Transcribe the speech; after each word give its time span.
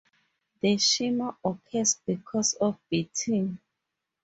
The 0.61 0.79
shimmer 0.79 1.35
occurs 1.45 1.99
because 2.07 2.55
of 2.55 2.79
beating. 2.89 3.59